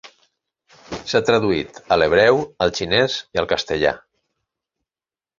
S'ha 1.09 1.19
traduït 1.25 1.77
a 1.95 1.97
l'hebreu, 2.01 2.41
el 2.67 2.73
xinès, 2.79 3.17
i 3.37 3.41
al 3.43 3.49
castellà. 3.53 3.93